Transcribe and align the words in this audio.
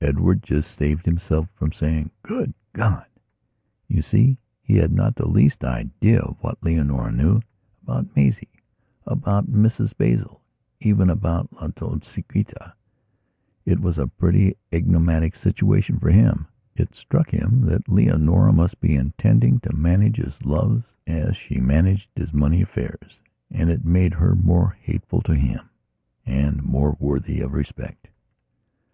Edward 0.00 0.42
just 0.42 0.70
saved 0.78 1.04
himself 1.04 1.50
from 1.52 1.70
saying: 1.70 2.10
"Good 2.22 2.54
God!" 2.72 3.04
You 3.88 4.00
see, 4.00 4.38
he 4.62 4.76
had 4.76 4.90
not 4.90 5.16
the 5.16 5.28
least 5.28 5.62
idea 5.66 6.18
of 6.20 6.38
what 6.42 6.62
Leonora 6.62 7.12
knewabout 7.12 8.16
Maisie, 8.16 8.62
about 9.04 9.52
Mrs 9.52 9.94
Basil, 9.94 10.40
even 10.80 11.10
about 11.10 11.52
La 11.52 11.68
Dolciquita. 11.68 12.72
It 13.66 13.78
was 13.78 13.98
a 13.98 14.06
pretty 14.06 14.56
enigmatic 14.72 15.36
situation 15.36 15.98
for 15.98 16.08
him. 16.10 16.46
It 16.74 16.94
struck 16.94 17.28
him 17.28 17.60
that 17.66 17.86
Leonora 17.86 18.54
must 18.54 18.80
be 18.80 18.94
intending 18.94 19.60
to 19.60 19.76
manage 19.76 20.16
his 20.16 20.42
loves 20.42 20.86
as 21.06 21.36
she 21.36 21.60
managed 21.60 22.08
his 22.16 22.32
money 22.32 22.62
affairs 22.62 23.20
and 23.50 23.68
it 23.68 23.84
made 23.84 24.14
her 24.14 24.34
more 24.34 24.70
hateful 24.80 25.20
to 25.20 25.32
himand 25.34 26.62
more 26.62 26.96
worthy 26.98 27.42
of 27.42 27.52
respect. 27.52 28.08